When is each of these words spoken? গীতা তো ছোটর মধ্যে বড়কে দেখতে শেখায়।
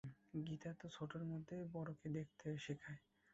গীতা 0.47 0.71
তো 0.79 0.85
ছোটর 0.95 1.21
মধ্যে 1.31 1.55
বড়কে 1.73 2.07
দেখতে 2.17 2.47
শেখায়। 2.57 3.01